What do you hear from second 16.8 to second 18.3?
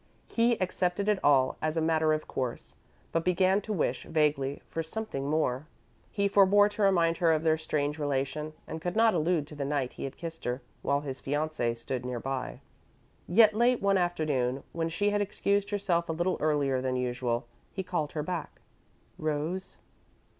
than usual, he called her